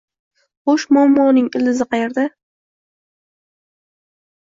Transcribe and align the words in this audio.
Xo`sh, 0.69 0.85
muammoning 0.97 1.51
ildizi 1.61 1.89
qaerda 1.93 2.27